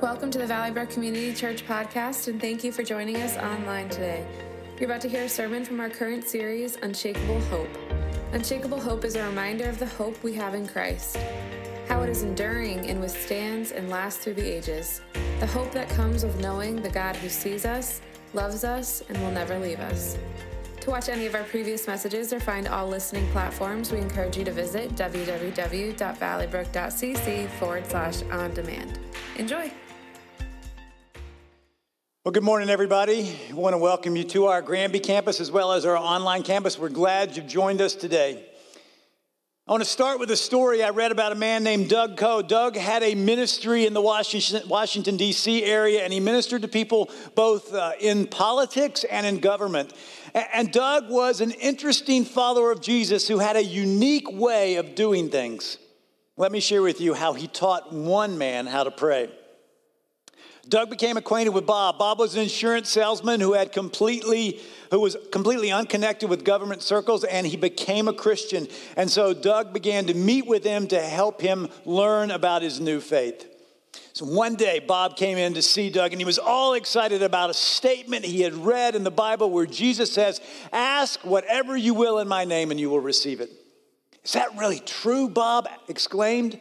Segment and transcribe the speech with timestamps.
[0.00, 3.90] Welcome to the Valley Brook Community Church podcast, and thank you for joining us online
[3.90, 4.26] today.
[4.78, 7.68] You're about to hear a sermon from our current series, Unshakable Hope.
[8.32, 11.18] Unshakable Hope is a reminder of the hope we have in Christ,
[11.86, 15.02] how it is enduring and withstands and lasts through the ages,
[15.38, 18.00] the hope that comes with knowing the God who sees us,
[18.32, 20.16] loves us, and will never leave us.
[20.80, 24.46] To watch any of our previous messages or find all listening platforms, we encourage you
[24.46, 28.98] to visit www.valleybrook.cc forward slash on demand.
[29.36, 29.70] Enjoy!
[32.22, 33.34] Well, good morning, everybody.
[33.48, 36.78] I want to welcome you to our Granby campus as well as our online campus.
[36.78, 38.44] We're glad you've joined us today.
[39.66, 42.42] I want to start with a story I read about a man named Doug Coe.
[42.42, 45.64] Doug had a ministry in the Washington, Washington D.C.
[45.64, 49.94] area, and he ministered to people both uh, in politics and in government.
[50.34, 55.30] And Doug was an interesting follower of Jesus who had a unique way of doing
[55.30, 55.78] things.
[56.36, 59.30] Let me share with you how he taught one man how to pray.
[60.68, 61.98] Doug became acquainted with Bob.
[61.98, 67.24] Bob was an insurance salesman who had completely who was completely unconnected with government circles
[67.24, 68.66] and he became a Christian.
[68.96, 73.00] And so Doug began to meet with him to help him learn about his new
[73.00, 73.46] faith.
[74.12, 77.50] So one day Bob came in to see Doug and he was all excited about
[77.50, 80.40] a statement he had read in the Bible where Jesus says,
[80.72, 83.50] "Ask whatever you will in my name and you will receive it."
[84.24, 85.28] Is that really true?
[85.28, 86.60] Bob exclaimed.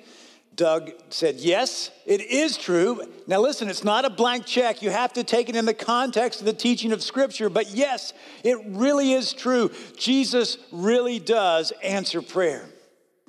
[0.59, 3.01] Doug said, Yes, it is true.
[3.27, 4.81] Now, listen, it's not a blank check.
[4.81, 7.49] You have to take it in the context of the teaching of Scripture.
[7.49, 8.11] But yes,
[8.43, 9.71] it really is true.
[9.95, 12.65] Jesus really does answer prayer.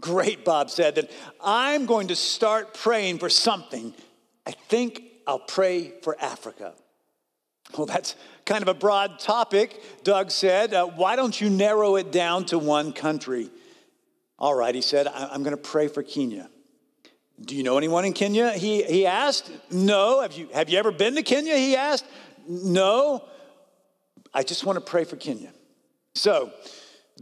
[0.00, 1.08] Great, Bob said, that
[1.40, 3.94] I'm going to start praying for something.
[4.44, 6.74] I think I'll pray for Africa.
[7.78, 10.74] Well, that's kind of a broad topic, Doug said.
[10.74, 13.50] Uh, why don't you narrow it down to one country?
[14.36, 16.50] All right, he said, I'm going to pray for Kenya.
[17.42, 18.52] Do you know anyone in Kenya?
[18.52, 19.50] He, he asked.
[19.70, 20.20] No.
[20.20, 21.56] Have you, have you ever been to Kenya?
[21.56, 22.04] He asked.
[22.46, 23.24] No.
[24.34, 25.52] I just want to pray for Kenya.
[26.14, 26.52] So,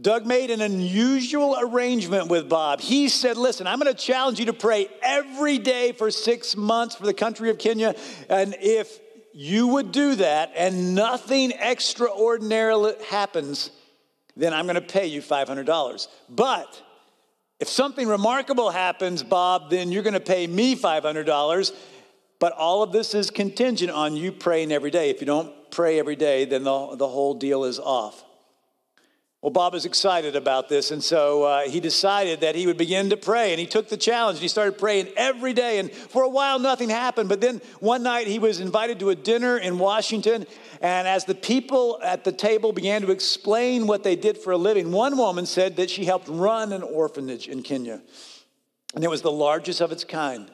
[0.01, 2.81] Doug made an unusual arrangement with Bob.
[2.81, 6.95] He said, Listen, I'm going to challenge you to pray every day for six months
[6.95, 7.95] for the country of Kenya.
[8.29, 8.99] And if
[9.33, 13.71] you would do that and nothing extraordinary happens,
[14.35, 16.07] then I'm going to pay you $500.
[16.29, 16.81] But
[17.59, 21.71] if something remarkable happens, Bob, then you're going to pay me $500.
[22.39, 25.09] But all of this is contingent on you praying every day.
[25.09, 28.23] If you don't pray every day, then the, the whole deal is off.
[29.41, 33.09] Well, Bob is excited about this, and so uh, he decided that he would begin
[33.11, 35.79] to pray, and he took the challenge, and he started praying every day.
[35.79, 37.29] And for a while, nothing happened.
[37.29, 40.45] But then one night, he was invited to a dinner in Washington,
[40.81, 44.57] and as the people at the table began to explain what they did for a
[44.57, 48.01] living, one woman said that she helped run an orphanage in Kenya,
[48.93, 50.51] and it was the largest of its kind.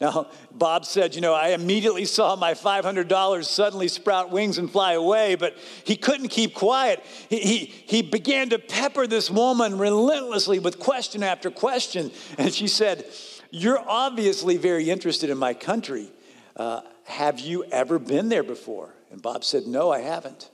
[0.00, 4.92] Now, Bob said, You know, I immediately saw my $500 suddenly sprout wings and fly
[4.94, 7.04] away, but he couldn't keep quiet.
[7.28, 12.10] He, he, he began to pepper this woman relentlessly with question after question.
[12.38, 13.06] And she said,
[13.50, 16.10] You're obviously very interested in my country.
[16.56, 18.94] Uh, have you ever been there before?
[19.10, 20.50] And Bob said, No, I haven't.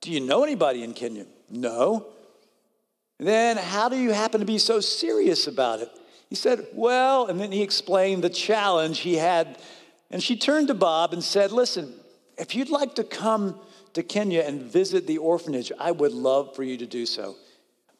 [0.00, 1.26] Do you know anybody in Kenya?
[1.50, 2.06] No.
[3.18, 5.90] Then how do you happen to be so serious about it?
[6.28, 9.58] He said, Well, and then he explained the challenge he had.
[10.10, 11.94] And she turned to Bob and said, Listen,
[12.36, 13.58] if you'd like to come
[13.94, 17.36] to Kenya and visit the orphanage, I would love for you to do so.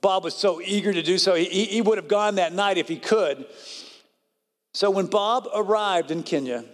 [0.00, 2.86] Bob was so eager to do so, he, he would have gone that night if
[2.86, 3.46] he could.
[4.72, 6.64] So when Bob arrived in Kenya,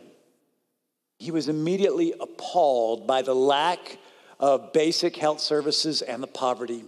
[1.18, 3.98] he was immediately appalled by the lack
[4.38, 6.84] of basic health services and the poverty.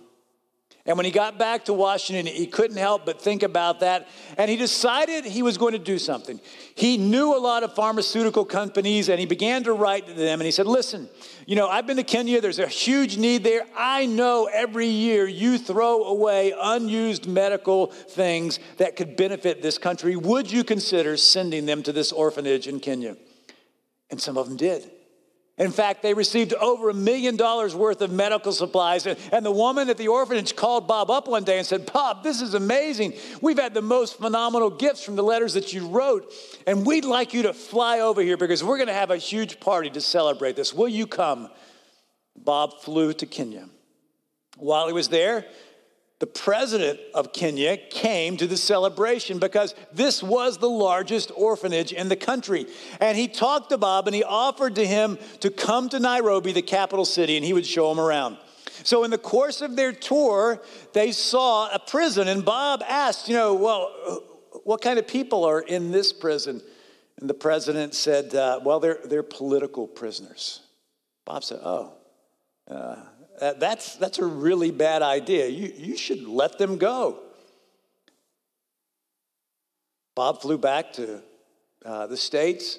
[0.87, 4.09] And when he got back to Washington, he couldn't help but think about that.
[4.39, 6.41] And he decided he was going to do something.
[6.77, 10.41] He knew a lot of pharmaceutical companies and he began to write to them.
[10.41, 11.09] And he said, Listen,
[11.45, 12.41] you know, I've been to Kenya.
[12.41, 13.67] There's a huge need there.
[13.77, 20.15] I know every year you throw away unused medical things that could benefit this country.
[20.15, 23.17] Would you consider sending them to this orphanage in Kenya?
[24.09, 24.89] And some of them did.
[25.59, 29.07] In fact, they received over a million dollars worth of medical supplies.
[29.07, 32.43] And the woman at the orphanage called Bob up one day and said, Bob, this
[32.43, 33.15] is amazing.
[33.41, 36.31] We've had the most phenomenal gifts from the letters that you wrote.
[36.67, 39.59] And we'd like you to fly over here because we're going to have a huge
[39.59, 40.75] party to celebrate this.
[40.75, 41.49] Will you come?
[42.37, 43.67] Bob flew to Kenya.
[44.59, 45.47] While he was there,
[46.19, 52.09] the president of Kenya came to the celebration because this was the largest orphanage in
[52.09, 52.67] the country.
[53.01, 56.63] And he talked to Bob and he offered to him to come to Nairobi, the
[56.63, 58.39] capital city, and he would show him around.
[58.83, 63.35] So, in the course of their tour, they saw a prison, and Bob asked, you
[63.35, 64.23] know, well,
[64.65, 66.61] what kind of people are in this prison?
[67.21, 70.61] And the president said, uh, Well, they're, they're political prisoners.
[71.25, 71.95] Bob said, Oh,
[72.69, 72.97] uh,
[73.39, 75.49] that's, that's a really bad idea.
[75.49, 77.21] You, you should let them go.
[80.15, 81.23] Bob flew back to
[81.85, 82.79] uh, the States.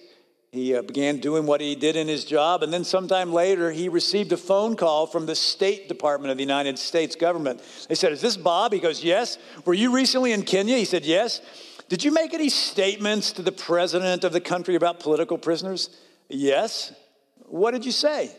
[0.52, 3.90] He uh, began doing what he did in his job, and then sometime later, he
[3.90, 7.62] received a phone call from the State Department of the United States government.
[7.90, 8.74] They said, Is this Bob?
[8.74, 9.38] He goes, Yes.
[9.66, 10.78] Were you recently in Kenya?
[10.78, 11.42] He said, Yes.
[11.90, 15.90] Did you make any statements to the president of the country about political prisoners?
[16.28, 16.94] Yes.
[17.46, 18.32] What did you say?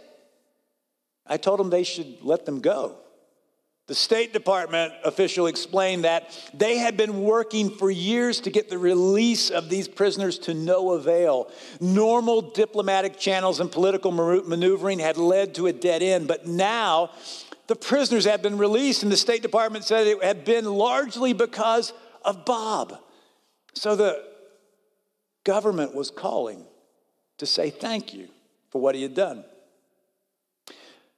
[1.28, 2.96] I told them they should let them go.
[3.88, 8.76] The State Department official explained that they had been working for years to get the
[8.76, 11.50] release of these prisoners to no avail.
[11.80, 17.12] Normal diplomatic channels and political maneuvering had led to a dead end, but now
[17.66, 21.94] the prisoners had been released, and the State Department said it had been largely because
[22.26, 22.98] of Bob.
[23.72, 24.22] So the
[25.44, 26.66] government was calling
[27.38, 28.28] to say thank you
[28.70, 29.44] for what he had done.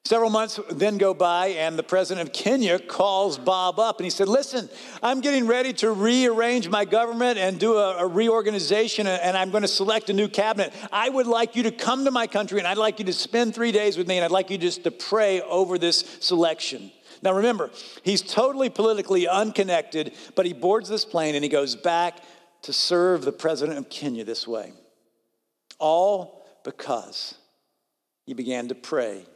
[0.07, 4.11] Several months then go by, and the president of Kenya calls Bob up and he
[4.11, 4.69] said, Listen,
[5.03, 9.63] I'm getting ready to rearrange my government and do a, a, reorganization, and I'm going
[9.63, 10.73] to select a new cabinet.
[10.91, 13.55] I would like you to come to my country, and I'd like you to spend
[13.55, 16.91] three days with me, and I'd like you just to pray over this selection.
[17.23, 17.71] Now remember,
[18.03, 22.21] he's totally politically unconnected, but he boards this plane and he goes back
[22.63, 24.73] to serve the president of Kenya this way.
[25.79, 27.35] All because
[28.25, 29.27] he began to pray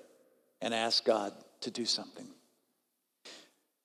[0.65, 2.27] and ask God to do something.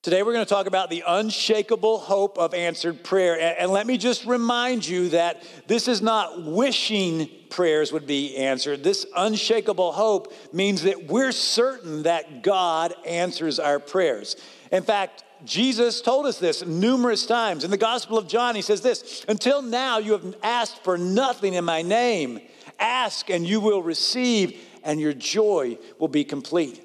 [0.01, 3.57] Today, we're going to talk about the unshakable hope of answered prayer.
[3.59, 8.81] And let me just remind you that this is not wishing prayers would be answered.
[8.81, 14.37] This unshakable hope means that we're certain that God answers our prayers.
[14.71, 17.65] In fact, Jesus told us this numerous times.
[17.65, 21.55] In the Gospel of John, he says this Until now, you have asked for nothing
[21.55, 22.39] in my name.
[22.79, 24.57] Ask and you will receive
[24.89, 26.81] and your joy will be complete.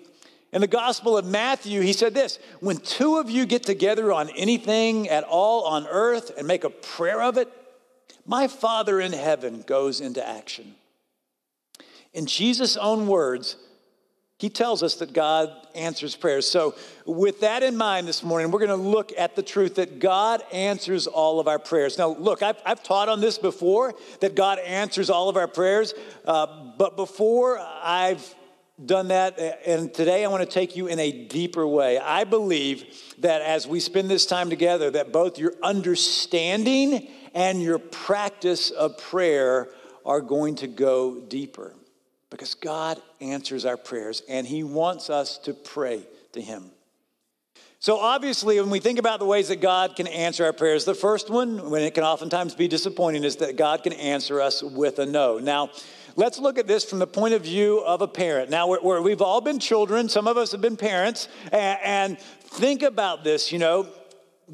[0.52, 4.28] In the Gospel of Matthew, he said this When two of you get together on
[4.36, 7.50] anything at all on earth and make a prayer of it,
[8.26, 10.74] my Father in heaven goes into action.
[12.12, 13.56] In Jesus' own words,
[14.38, 16.48] he tells us that God answers prayers.
[16.48, 16.74] So,
[17.06, 20.42] with that in mind this morning, we're going to look at the truth that God
[20.52, 21.98] answers all of our prayers.
[21.98, 25.94] Now, look, I've, I've taught on this before that God answers all of our prayers,
[26.24, 26.46] uh,
[26.76, 28.34] but before I've
[28.84, 31.98] done that, and today I want to take you in a deeper way.
[31.98, 32.84] I believe
[33.18, 38.98] that as we spend this time together, that both your understanding and your practice of
[38.98, 39.68] prayer
[40.04, 41.72] are going to go deeper
[42.34, 46.02] because God answers our prayers and He wants us to pray
[46.32, 46.72] to Him.
[47.78, 50.94] So, obviously, when we think about the ways that God can answer our prayers, the
[50.94, 54.98] first one, when it can oftentimes be disappointing, is that God can answer us with
[54.98, 55.38] a no.
[55.38, 55.70] Now,
[56.16, 58.50] let's look at this from the point of view of a parent.
[58.50, 58.66] Now,
[59.00, 63.22] we have all been children, some of us have been parents, and, and think about
[63.22, 63.86] this, you know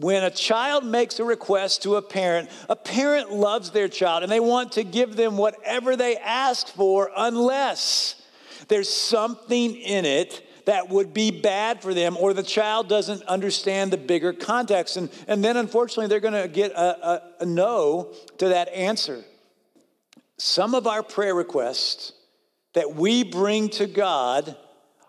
[0.00, 4.32] when a child makes a request to a parent, a parent loves their child and
[4.32, 8.20] they want to give them whatever they ask for, unless
[8.69, 13.93] there's something in it that would be bad for them or the child doesn't understand
[13.93, 14.97] the bigger context.
[14.97, 19.25] And, and then, unfortunately, they're going to get a, a, a no to that answer.
[20.38, 22.12] Some of our prayer requests
[22.73, 24.57] that we bring to God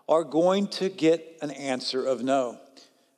[0.08, 2.58] are going to get an answer of no.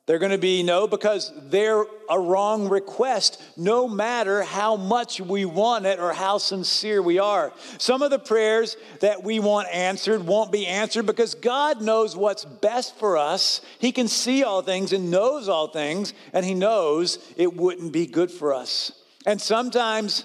[0.05, 5.45] They're going to be no because they're a wrong request, no matter how much we
[5.45, 7.51] want it or how sincere we are.
[7.79, 12.45] Some of the prayers that we want answered won't be answered because God knows what's
[12.45, 13.61] best for us.
[13.79, 18.05] He can see all things and knows all things, and He knows it wouldn't be
[18.05, 18.91] good for us.
[19.25, 20.23] And sometimes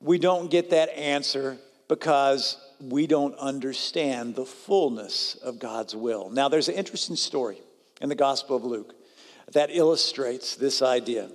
[0.00, 1.58] we don't get that answer
[1.88, 6.30] because we don't understand the fullness of God's will.
[6.30, 7.58] Now, there's an interesting story
[8.04, 8.94] in the Gospel of Luke
[9.52, 11.30] that illustrates this idea.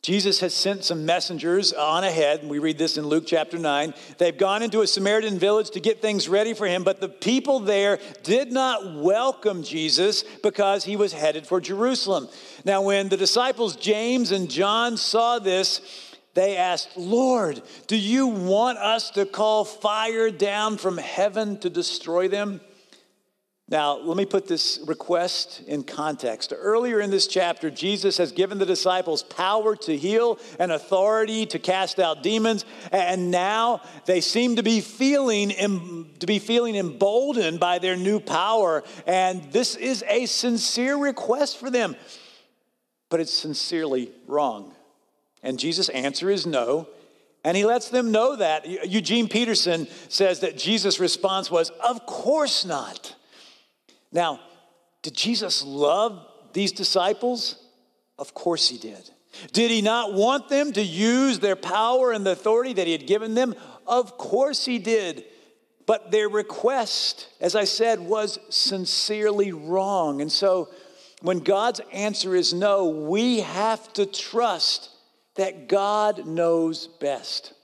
[0.00, 2.40] Jesus has sent some messengers on ahead.
[2.40, 3.92] And we read this in Luke chapter 9.
[4.16, 7.60] They've gone into a Samaritan village to get things ready for him, but the people
[7.60, 12.28] there did not welcome Jesus because he was headed for Jerusalem.
[12.64, 15.82] Now, when the disciples James and John saw this,
[16.32, 22.28] they asked, Lord, do you want us to call fire down from heaven to destroy
[22.28, 22.62] them?
[23.70, 26.54] Now, let me put this request in context.
[26.56, 31.58] Earlier in this chapter, Jesus has given the disciples power to heal and authority to
[31.58, 35.50] cast out demons, and now they seem to be feeling
[36.18, 41.70] to be feeling emboldened by their new power, and this is a sincere request for
[41.70, 41.94] them.
[43.10, 44.74] But it's sincerely wrong.
[45.42, 46.88] And Jesus' answer is no,
[47.44, 48.66] And he lets them know that.
[48.66, 53.14] Eugene Peterson says that Jesus' response was, Of course not.
[54.12, 54.40] Now,
[55.02, 57.56] did Jesus love these disciples?
[58.18, 59.10] Of course he did.
[59.52, 63.06] Did he not want them to use their power and the authority that he had
[63.06, 63.54] given them?
[63.86, 65.24] Of course he did.
[65.86, 70.20] But their request, as I said, was sincerely wrong.
[70.20, 70.68] And so
[71.22, 74.90] when God's answer is no, we have to trust
[75.36, 77.54] that God knows best.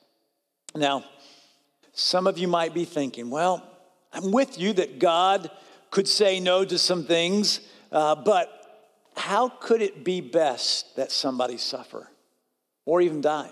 [0.74, 1.04] Now,
[1.92, 3.62] some of you might be thinking, well,
[4.12, 5.50] I'm with you that God
[5.94, 7.60] could say no to some things,
[7.92, 12.10] uh, but how could it be best that somebody suffer
[12.84, 13.48] or even die?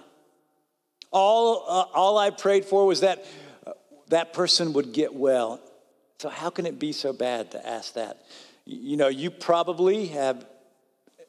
[1.13, 3.25] All, uh, all I prayed for was that
[3.65, 3.75] uh,
[4.09, 5.61] that person would get well.
[6.19, 8.25] So, how can it be so bad to ask that?
[8.65, 10.45] You know, you probably have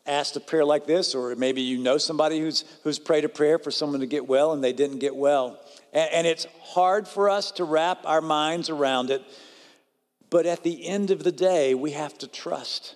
[0.07, 3.59] asked a prayer like this, or maybe you know somebody who's, who's prayed a prayer
[3.59, 5.59] for someone to get well and they didn't get well.
[5.93, 9.21] And, and it's hard for us to wrap our minds around it.
[10.33, 12.95] But at the end of the day, we have to trust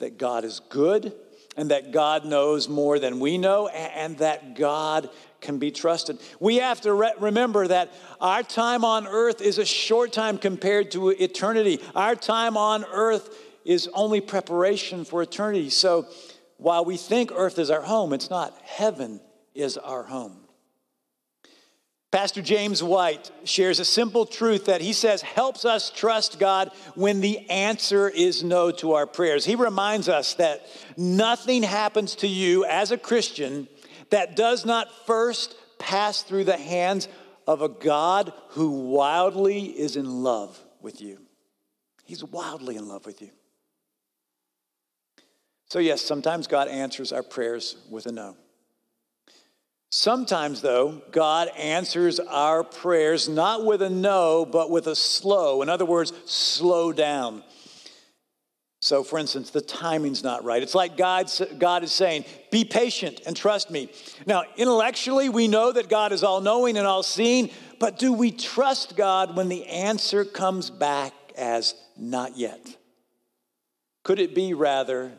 [0.00, 1.14] that God is good
[1.56, 5.08] and that God knows more than we know and that God
[5.40, 6.18] can be trusted.
[6.40, 10.90] We have to re- remember that our time on earth is a short time compared
[10.90, 11.78] to eternity.
[11.94, 15.70] Our time on earth is only preparation for eternity.
[15.70, 16.08] So
[16.56, 18.52] while we think earth is our home, it's not.
[18.64, 19.20] Heaven
[19.54, 20.43] is our home.
[22.14, 27.20] Pastor James White shares a simple truth that he says helps us trust God when
[27.20, 29.44] the answer is no to our prayers.
[29.44, 30.64] He reminds us that
[30.96, 33.66] nothing happens to you as a Christian
[34.10, 37.08] that does not first pass through the hands
[37.48, 41.18] of a God who wildly is in love with you.
[42.04, 43.30] He's wildly in love with you.
[45.68, 48.36] So, yes, sometimes God answers our prayers with a no.
[49.96, 55.62] Sometimes, though, God answers our prayers not with a no, but with a slow.
[55.62, 57.44] In other words, slow down.
[58.82, 60.64] So, for instance, the timing's not right.
[60.64, 63.88] It's like God, God is saying, Be patient and trust me.
[64.26, 68.32] Now, intellectually, we know that God is all knowing and all seeing, but do we
[68.32, 72.66] trust God when the answer comes back as not yet?
[74.02, 75.12] Could it be rather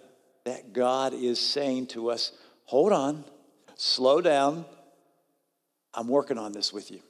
[0.44, 2.34] that God is saying to us,
[2.66, 3.24] hold on,
[3.76, 4.66] slow down.
[5.94, 7.02] I'm working on this with you.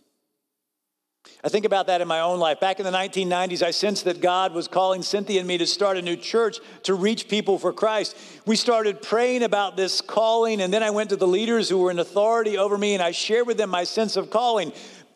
[1.44, 2.60] I think about that in my own life.
[2.60, 5.98] Back in the 1990s, I sensed that God was calling Cynthia and me to start
[5.98, 8.16] a new church to reach people for Christ.
[8.46, 11.92] We started praying about this calling, and then I went to the leaders who were
[11.92, 14.72] in authority over me and I shared with them my sense of calling.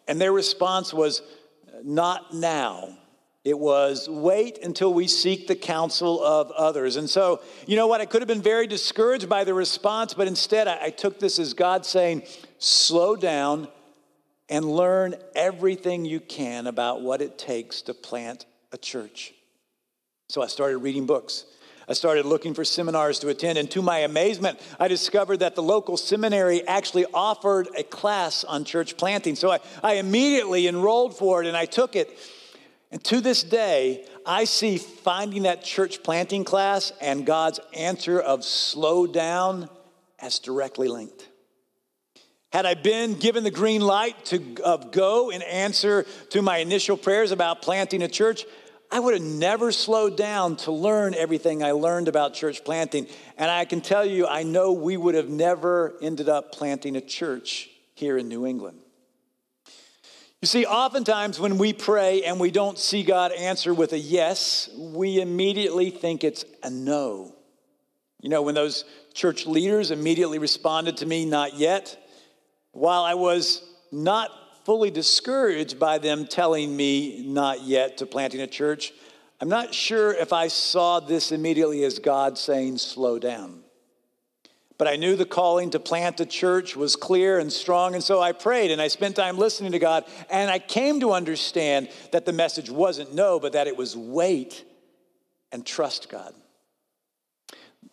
[0.08, 1.22] And their response was,
[1.84, 2.99] Not now.
[3.50, 6.98] It was wait until we seek the counsel of others.
[6.98, 8.00] And so, you know what?
[8.00, 11.40] I could have been very discouraged by the response, but instead I, I took this
[11.40, 12.22] as God saying,
[12.60, 13.68] slow down
[14.50, 19.34] and learn everything you can about what it takes to plant a church.
[20.28, 21.46] So I started reading books.
[21.88, 25.64] I started looking for seminars to attend, and to my amazement, I discovered that the
[25.64, 29.34] local seminary actually offered a class on church planting.
[29.34, 32.16] So I, I immediately enrolled for it and I took it.
[32.92, 38.44] And to this day, I see finding that church planting class and God's answer of
[38.44, 39.70] slow down
[40.18, 41.28] as directly linked.
[42.52, 46.98] Had I been given the green light to of go in answer to my initial
[46.98, 48.44] prayers about planting a church,
[48.92, 53.06] I would have never slowed down to learn everything I learned about church planting.
[53.38, 57.02] And I can tell you, I know we would have never ended up planting a
[57.02, 58.80] church here in New England.
[60.42, 64.70] You see, oftentimes when we pray and we don't see God answer with a yes,
[64.78, 67.36] we immediately think it's a no.
[68.22, 71.98] You know, when those church leaders immediately responded to me, not yet,
[72.72, 74.30] while I was not
[74.64, 78.94] fully discouraged by them telling me not yet to planting a church,
[79.42, 83.64] I'm not sure if I saw this immediately as God saying, slow down.
[84.80, 88.22] But I knew the calling to plant a church was clear and strong, and so
[88.22, 90.06] I prayed and I spent time listening to God.
[90.30, 94.64] And I came to understand that the message wasn't no, but that it was wait
[95.52, 96.34] and trust God.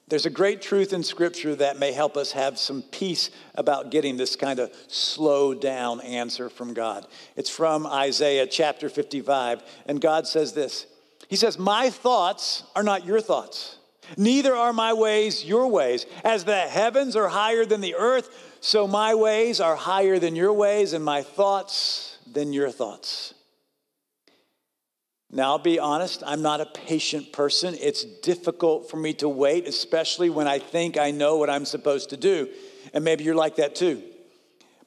[0.07, 4.17] There's a great truth in Scripture that may help us have some peace about getting
[4.17, 7.05] this kind of slow down answer from God.
[7.35, 10.87] It's from Isaiah chapter 55, and God says this
[11.27, 13.76] He says, My thoughts are not your thoughts
[14.17, 16.07] Neither are my ways your ways.
[16.25, 20.53] As the heavens are higher than the earth, so my ways are higher than your
[20.53, 23.35] ways, and my thoughts than your thoughts.
[25.31, 27.77] Now, I'll be honest, I'm not a patient person.
[27.81, 32.11] It's difficult for me to wait, especially when I think I know what I'm supposed
[32.11, 32.49] to do.
[32.95, 34.03] And maybe you're like that too.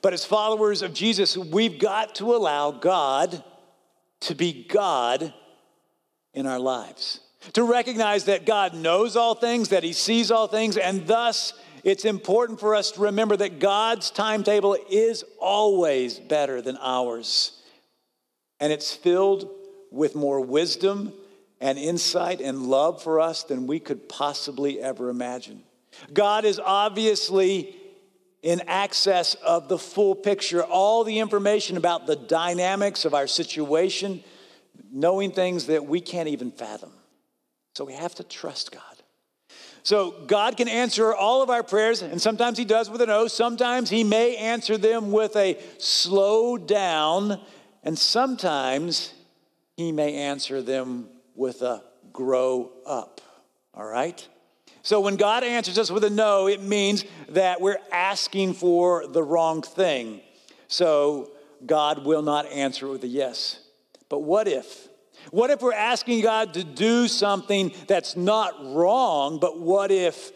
[0.01, 3.43] But as followers of Jesus, we've got to allow God
[4.21, 5.33] to be God
[6.33, 7.19] in our lives.
[7.53, 11.53] To recognize that God knows all things, that He sees all things, and thus
[11.83, 17.53] it's important for us to remember that God's timetable is always better than ours.
[18.59, 19.49] And it's filled
[19.91, 21.13] with more wisdom
[21.61, 25.63] and insight and love for us than we could possibly ever imagine.
[26.13, 27.75] God is obviously
[28.41, 34.23] in access of the full picture, all the information about the dynamics of our situation,
[34.91, 36.91] knowing things that we can't even fathom.
[37.79, 38.81] So we have to trust God.
[39.83, 43.29] So God can answer all of our prayers, and sometimes He does with an O.
[43.29, 47.39] Sometimes He may answer them with a slow down,
[47.81, 49.13] and sometimes
[49.77, 51.81] He may answer them with a
[52.11, 53.21] grow up.
[53.73, 54.27] All right?
[54.81, 59.23] So when God answers us with a no, it means that we're asking for the
[59.23, 60.19] wrong thing.
[60.67, 61.31] So
[61.65, 63.61] God will not answer with a yes.
[64.09, 64.88] But what if?
[65.31, 70.31] What if we're asking God to do something that's not wrong, but what if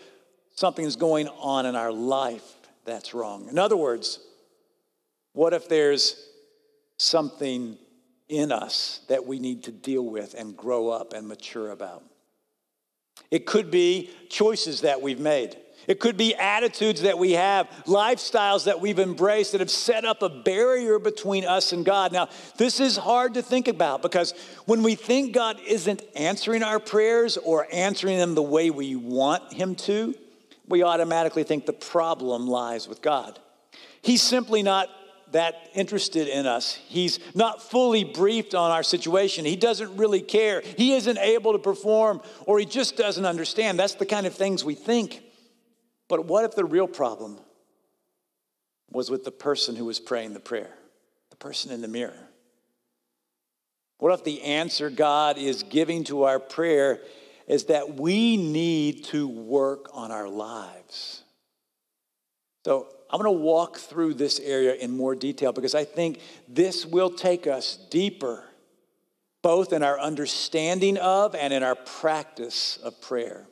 [0.56, 2.44] something's going on in our life
[2.86, 3.48] that's wrong?
[3.50, 4.20] In other words,
[5.34, 6.30] what if there's
[6.98, 7.78] something
[8.30, 12.04] in us that we need to deal with and grow up and mature about?
[13.32, 15.58] It could be choices that we've made.
[15.88, 20.22] It could be attitudes that we have, lifestyles that we've embraced that have set up
[20.22, 22.12] a barrier between us and God.
[22.12, 24.34] Now, this is hard to think about because
[24.66, 29.54] when we think God isn't answering our prayers or answering them the way we want
[29.54, 30.16] Him to,
[30.68, 33.40] we automatically think the problem lies with God.
[34.02, 34.90] He's simply not
[35.32, 36.76] that interested in us.
[36.76, 39.46] He's not fully briefed on our situation.
[39.46, 40.62] He doesn't really care.
[40.78, 43.80] He isn't able to perform, or he just doesn't understand.
[43.80, 45.23] That's the kind of things we think.
[46.08, 47.40] But what if the real problem
[48.92, 50.74] was with the person who was praying the prayer,
[51.30, 52.30] the person in the mirror?
[54.00, 57.00] What if the answer God is giving to our prayer
[57.48, 61.24] is that we need to work on our lives?
[62.66, 66.86] So I'm going to walk through this area in more detail because I think this
[66.86, 68.44] will take us deeper,
[69.42, 73.46] both in our understanding of and in our practice of prayer.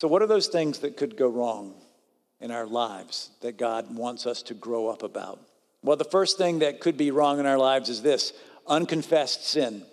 [0.00, 1.74] So, what are those things that could go wrong
[2.40, 5.40] in our lives that God wants us to grow up about?
[5.82, 8.32] Well, the first thing that could be wrong in our lives is this
[8.66, 9.84] unconfessed sin.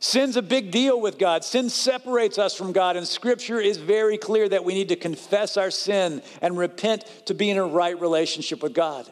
[0.00, 1.44] Sin's a big deal with God.
[1.44, 5.56] Sin separates us from God, and Scripture is very clear that we need to confess
[5.56, 9.10] our sin and repent to be in a right relationship with God.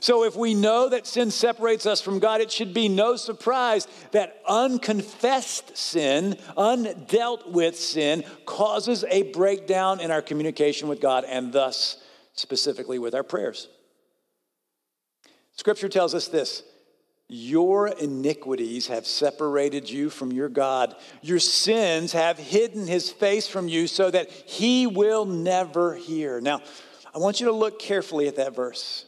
[0.00, 3.88] So, if we know that sin separates us from God, it should be no surprise
[4.12, 11.52] that unconfessed sin, undealt with sin, causes a breakdown in our communication with God and
[11.52, 11.96] thus
[12.34, 13.68] specifically with our prayers.
[15.56, 16.62] Scripture tells us this
[17.28, 20.96] your iniquities have separated you from your God.
[21.20, 26.40] Your sins have hidden his face from you so that he will never hear.
[26.40, 26.62] Now,
[27.14, 29.04] I want you to look carefully at that verse.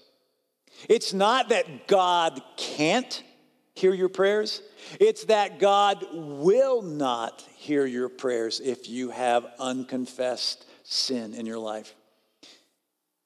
[0.88, 3.22] It's not that God can't
[3.74, 4.62] hear your prayers,
[4.98, 11.58] it's that God will not hear your prayers if you have unconfessed sin in your
[11.58, 11.94] life.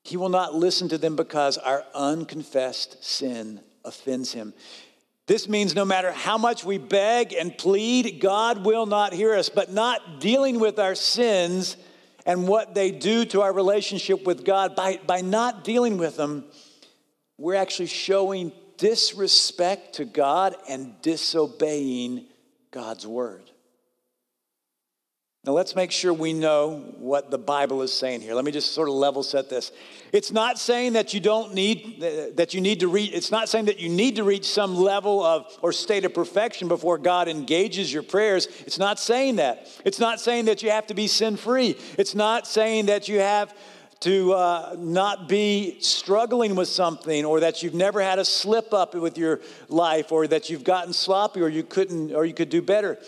[0.03, 4.53] He will not listen to them because our unconfessed sin offends him.
[5.27, 9.49] This means no matter how much we beg and plead, God will not hear us.
[9.49, 11.79] But not dealing with our sins
[12.27, 16.45] and what they do to our relationship with God, by, by not dealing with them,
[17.45, 22.25] we're actually showing disrespect to God and disobeying
[22.71, 23.51] God's word.
[25.45, 28.33] Now, let's make sure we know what the Bible is saying here.
[28.33, 29.73] Let me just sort of level set this.
[30.11, 32.01] It's not saying that you don't need,
[32.37, 35.23] that you need to reach, it's not saying that you need to reach some level
[35.23, 38.49] of or state of perfection before God engages your prayers.
[38.61, 39.69] It's not saying that.
[39.85, 41.77] It's not saying that you have to be sin free.
[41.99, 43.55] It's not saying that you have
[44.01, 48.95] to uh, not be struggling with something or that you've never had a slip up
[48.95, 52.61] with your life or that you've gotten sloppy or you couldn't or you could do
[52.61, 52.99] better.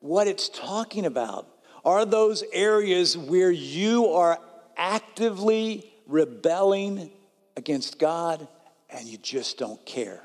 [0.00, 1.48] What it's talking about
[1.84, 4.38] are those areas where you are
[4.76, 7.10] actively rebelling
[7.56, 8.46] against God
[8.90, 10.22] and you just don't care.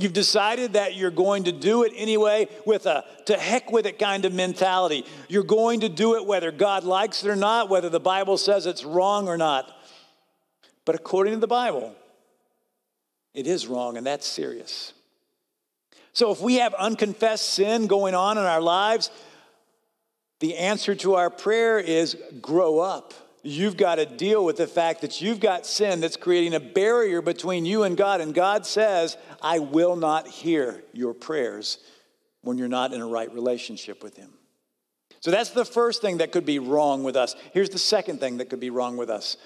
[0.00, 3.98] You've decided that you're going to do it anyway with a to heck with it
[3.98, 5.04] kind of mentality.
[5.28, 8.64] You're going to do it whether God likes it or not, whether the Bible says
[8.64, 9.70] it's wrong or not.
[10.86, 11.94] But according to the Bible,
[13.34, 14.94] it is wrong, and that's serious.
[16.14, 19.10] So if we have unconfessed sin going on in our lives,
[20.40, 23.12] the answer to our prayer is grow up.
[23.42, 27.22] You've got to deal with the fact that you've got sin that's creating a barrier
[27.22, 28.20] between you and God.
[28.20, 31.78] And God says, I will not hear your prayers
[32.42, 34.30] when you're not in a right relationship with Him.
[35.20, 37.36] So that's the first thing that could be wrong with us.
[37.52, 39.36] Here's the second thing that could be wrong with us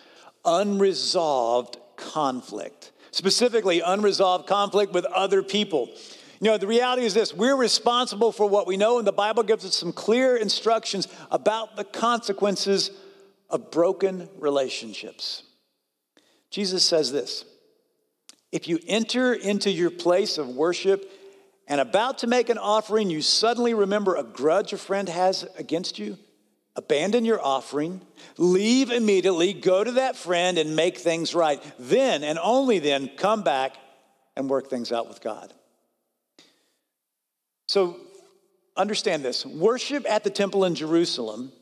[0.44, 5.88] unresolved conflict, specifically, unresolved conflict with other people.
[6.40, 9.42] You know, the reality is this we're responsible for what we know, and the Bible
[9.42, 12.90] gives us some clear instructions about the consequences
[13.54, 15.44] of broken relationships.
[16.50, 17.44] Jesus says this
[18.50, 21.08] If you enter into your place of worship
[21.68, 26.00] and about to make an offering, you suddenly remember a grudge a friend has against
[26.00, 26.18] you,
[26.74, 28.00] abandon your offering,
[28.36, 31.62] leave immediately, go to that friend and make things right.
[31.78, 33.76] Then and only then come back
[34.34, 35.54] and work things out with God.
[37.68, 38.00] So
[38.76, 41.52] understand this worship at the temple in Jerusalem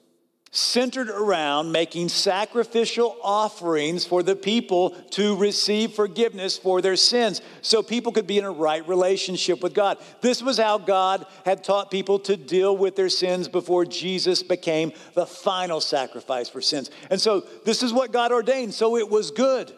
[0.55, 7.83] centered around making sacrificial offerings for the people to receive forgiveness for their sins so
[7.83, 9.97] people could be in a right relationship with God.
[10.21, 14.93] This was how God had taught people to deal with their sins before Jesus became
[15.15, 16.91] the final sacrifice for sins.
[17.09, 19.73] And so this is what God ordained, so it was good.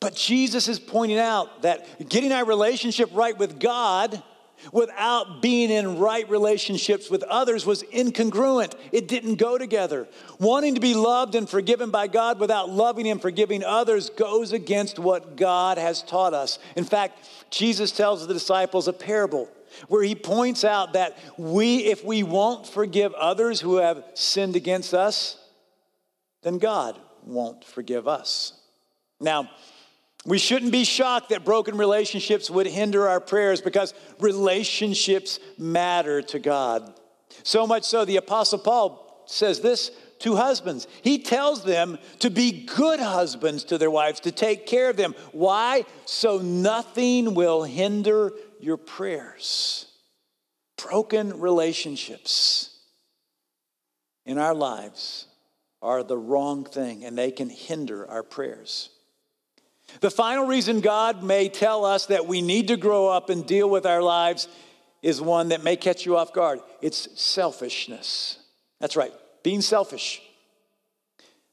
[0.00, 4.20] But Jesus is pointing out that getting our relationship right with God
[4.70, 8.74] without being in right relationships with others was incongruent.
[8.92, 10.06] It didn't go together.
[10.38, 14.98] Wanting to be loved and forgiven by God without loving and forgiving others goes against
[14.98, 16.58] what God has taught us.
[16.76, 19.48] In fact, Jesus tells the disciples a parable
[19.88, 24.94] where he points out that we, if we won't forgive others who have sinned against
[24.94, 25.38] us,
[26.42, 28.52] then God won't forgive us.
[29.20, 29.50] Now,
[30.24, 36.38] we shouldn't be shocked that broken relationships would hinder our prayers because relationships matter to
[36.38, 36.94] God.
[37.42, 40.86] So much so, the Apostle Paul says this to husbands.
[41.02, 45.14] He tells them to be good husbands to their wives, to take care of them.
[45.32, 45.84] Why?
[46.04, 49.86] So nothing will hinder your prayers.
[50.76, 52.78] Broken relationships
[54.24, 55.26] in our lives
[55.80, 58.90] are the wrong thing, and they can hinder our prayers.
[60.00, 63.68] The final reason God may tell us that we need to grow up and deal
[63.68, 64.48] with our lives
[65.02, 68.38] is one that may catch you off guard it's selfishness.
[68.80, 70.20] That's right, being selfish.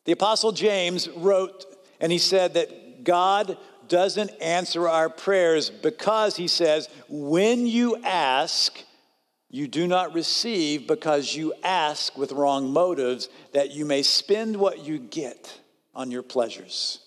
[0.05, 1.65] The Apostle James wrote,
[1.99, 8.83] and he said that God doesn't answer our prayers because he says, when you ask,
[9.49, 14.79] you do not receive because you ask with wrong motives, that you may spend what
[14.85, 15.59] you get
[15.93, 16.99] on your pleasures.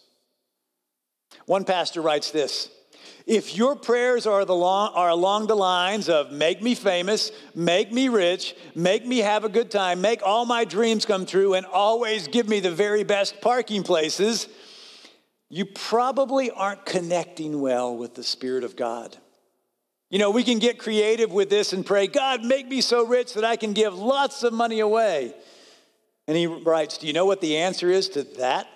[1.46, 2.70] One pastor writes this
[3.26, 7.92] If your prayers are, the long, are along the lines of make me famous, make
[7.92, 11.66] me rich, make me have a good time, make all my dreams come true, and
[11.66, 14.48] always give me the very best parking places,
[15.48, 19.16] you probably aren't connecting well with the Spirit of God.
[20.08, 23.34] You know, we can get creative with this and pray, God, make me so rich
[23.34, 25.34] that I can give lots of money away.
[26.28, 28.66] And he writes, Do you know what the answer is to that?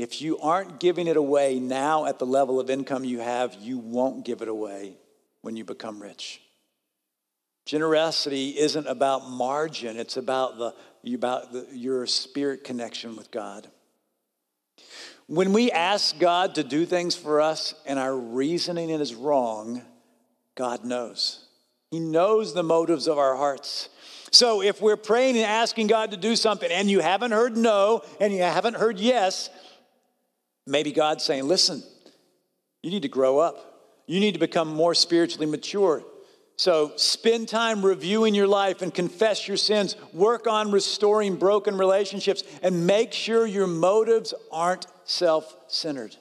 [0.00, 3.76] If you aren't giving it away now at the level of income you have, you
[3.76, 4.96] won't give it away
[5.42, 6.40] when you become rich.
[7.66, 10.74] Generosity isn't about margin, it's about, the,
[11.14, 13.68] about the, your spirit connection with God.
[15.26, 19.82] When we ask God to do things for us and our reasoning is wrong,
[20.54, 21.44] God knows.
[21.90, 23.90] He knows the motives of our hearts.
[24.30, 28.02] So if we're praying and asking God to do something and you haven't heard no
[28.18, 29.50] and you haven't heard yes,
[30.66, 31.82] Maybe God's saying, listen,
[32.82, 33.70] you need to grow up.
[34.06, 36.02] You need to become more spiritually mature.
[36.56, 39.96] So spend time reviewing your life and confess your sins.
[40.12, 46.16] Work on restoring broken relationships and make sure your motives aren't self centered.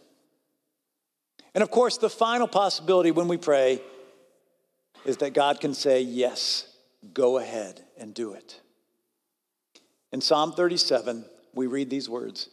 [1.54, 3.82] And of course, the final possibility when we pray
[5.04, 6.74] is that God can say, Yes,
[7.14, 8.62] go ahead and do it.
[10.12, 12.50] In Psalm 37, we read these words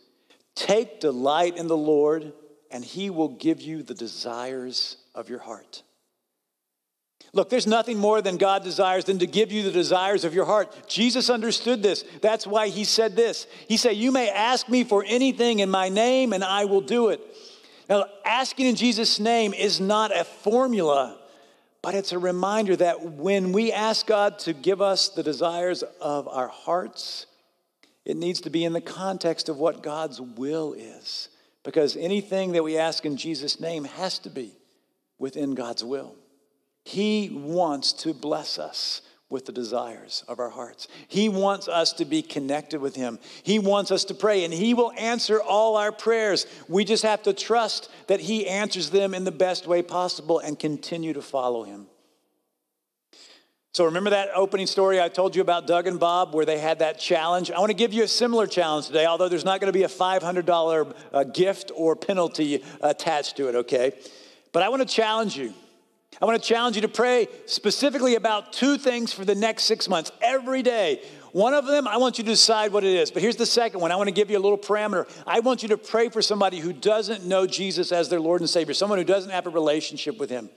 [0.56, 2.32] Take delight in the Lord,
[2.70, 5.82] and he will give you the desires of your heart.
[7.32, 10.46] Look, there's nothing more than God desires than to give you the desires of your
[10.46, 10.74] heart.
[10.88, 12.02] Jesus understood this.
[12.22, 13.46] That's why he said this.
[13.68, 17.10] He said, You may ask me for anything in my name, and I will do
[17.10, 17.20] it.
[17.90, 21.18] Now, asking in Jesus' name is not a formula,
[21.82, 26.26] but it's a reminder that when we ask God to give us the desires of
[26.28, 27.26] our hearts,
[28.06, 31.28] it needs to be in the context of what God's will is.
[31.64, 34.52] Because anything that we ask in Jesus' name has to be
[35.18, 36.14] within God's will.
[36.84, 40.86] He wants to bless us with the desires of our hearts.
[41.08, 43.18] He wants us to be connected with Him.
[43.42, 46.46] He wants us to pray, and He will answer all our prayers.
[46.68, 50.56] We just have to trust that He answers them in the best way possible and
[50.56, 51.88] continue to follow Him.
[53.76, 56.78] So, remember that opening story I told you about Doug and Bob where they had
[56.78, 57.50] that challenge?
[57.50, 59.82] I want to give you a similar challenge today, although there's not going to be
[59.82, 63.92] a $500 uh, gift or penalty attached to it, okay?
[64.52, 65.52] But I want to challenge you.
[66.22, 69.90] I want to challenge you to pray specifically about two things for the next six
[69.90, 71.02] months every day.
[71.32, 73.10] One of them, I want you to decide what it is.
[73.10, 73.92] But here's the second one.
[73.92, 75.06] I want to give you a little parameter.
[75.26, 78.48] I want you to pray for somebody who doesn't know Jesus as their Lord and
[78.48, 80.48] Savior, someone who doesn't have a relationship with Him.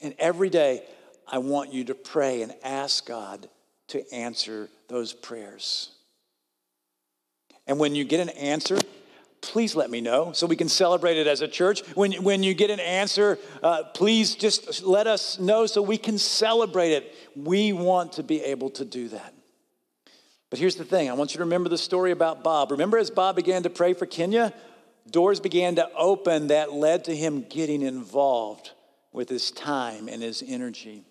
[0.00, 0.84] And every day,
[1.26, 3.48] I want you to pray and ask God
[3.88, 5.90] to answer those prayers.
[7.66, 8.78] And when you get an answer,
[9.40, 11.80] please let me know so we can celebrate it as a church.
[11.94, 16.18] When, when you get an answer, uh, please just let us know so we can
[16.18, 17.14] celebrate it.
[17.36, 19.34] We want to be able to do that.
[20.50, 22.70] But here's the thing I want you to remember the story about Bob.
[22.70, 24.52] Remember, as Bob began to pray for Kenya,
[25.10, 28.70] doors began to open that led to him getting involved
[29.12, 31.04] with his time and his energy.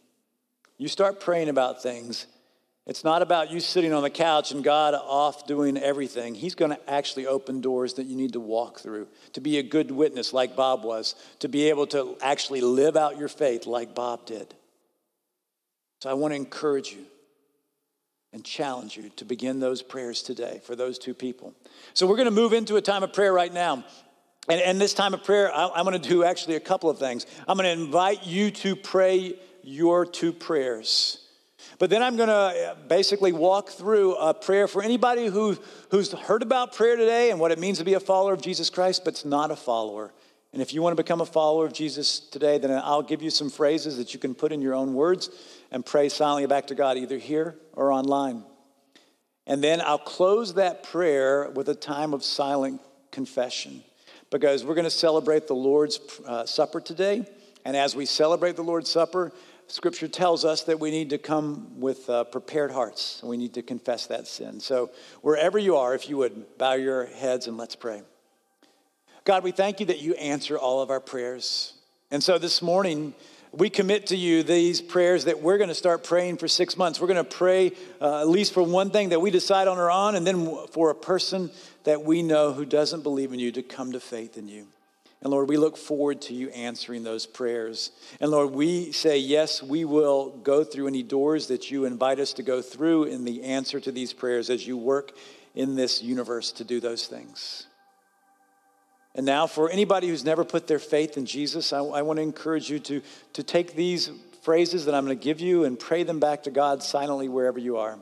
[0.84, 2.28] You start praying about things
[2.86, 6.36] it's not about you sitting on the couch and God off doing everything.
[6.36, 9.63] He's going to actually open doors that you need to walk through, to be a
[9.63, 13.96] good witness like Bob was, to be able to actually live out your faith like
[13.96, 14.54] Bob did.
[16.02, 17.06] So I want to encourage you
[18.34, 21.54] and challenge you to begin those prayers today for those two people.
[21.93, 23.86] So we're going to move into a time of prayer right now.
[24.50, 27.00] And, and this time of prayer, I, I'm going to do actually a couple of
[27.00, 27.26] things.
[27.48, 31.19] I'm going to invite you to pray your two prayers.
[31.80, 35.58] But then I'm going to uh, basically walk through a prayer for anybody who,
[35.89, 38.69] who's heard about prayer today and what it means to be a follower of Jesus
[38.69, 40.13] Christ, but's not a follower.
[40.54, 43.32] And if you want to become a follower of Jesus today, then I'll give you
[43.32, 45.30] some phrases that you can put in your own words
[45.71, 48.43] and pray silently back to God, either here or online.
[49.47, 53.84] And then I'll close that prayer with a time of silent confession
[54.30, 57.26] because we're going to celebrate the Lord's uh, Supper today.
[57.65, 59.32] And as we celebrate the Lord's Supper,
[59.67, 63.19] Scripture tells us that we need to come with uh, prepared hearts.
[63.21, 64.60] And we need to confess that sin.
[64.60, 68.04] So, wherever you are, if you would bow your heads and let's pray.
[69.26, 71.73] God, we thank you that you answer all of our prayers.
[72.12, 73.13] And so this morning,
[73.54, 76.99] we commit to you these prayers that we're going to start praying for six months.
[76.99, 77.71] We're going to pray
[78.02, 80.89] uh, at least for one thing that we decide on our own, and then for
[80.89, 81.52] a person
[81.86, 84.67] that we know who doesn't believe in you to come to faith in you.
[85.24, 87.92] And Lord, we look forward to you answering those prayers.
[88.20, 92.34] And Lord, we say, yes, we will go through any doors that you invite us
[92.34, 95.14] to go through in the answer to these prayers as you work
[95.56, 97.68] in this universe to do those things.
[99.16, 102.24] And now, for anybody who's never put their faith in Jesus, I, I want to
[102.24, 103.02] encourage you to,
[103.34, 106.52] to take these phrases that I'm going to give you and pray them back to
[106.52, 107.98] God silently wherever you are.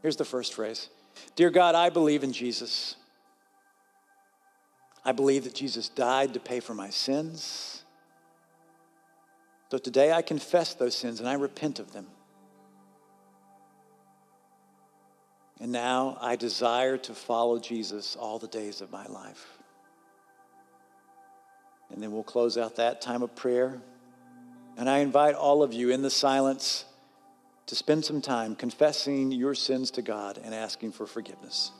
[0.00, 0.90] Here's the first phrase
[1.34, 2.94] Dear God, I believe in Jesus.
[5.06, 7.84] I believe that Jesus died to pay for my sins.
[9.70, 12.08] So today I confess those sins and I repent of them.
[15.60, 19.46] And now I desire to follow Jesus all the days of my life.
[21.92, 23.80] And then we'll close out that time of prayer.
[24.76, 26.84] And I invite all of you in the silence
[27.66, 31.70] to spend some time confessing your sins to God and asking for forgiveness.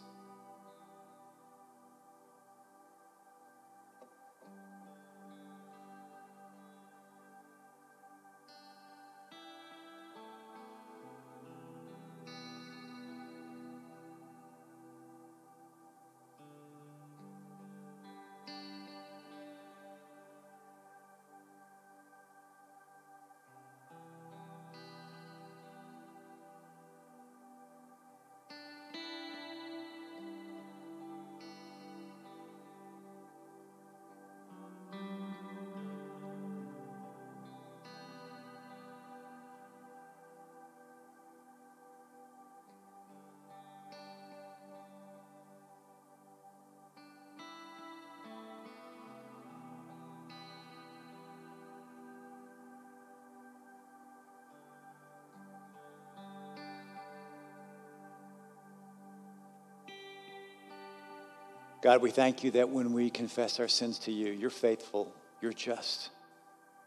[61.87, 65.53] God, we thank you that when we confess our sins to you, you're faithful, you're
[65.53, 66.11] just.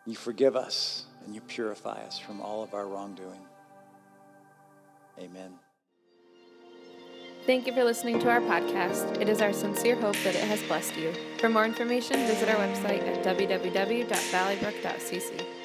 [0.06, 3.40] You forgive us and you purify us from all of our wrongdoing.
[5.18, 5.54] Amen.
[7.46, 9.22] Thank you for listening to our podcast.
[9.22, 11.14] It is our sincere hope that it has blessed you.
[11.38, 15.59] For more information, visit our website at www.valleybrook.cc.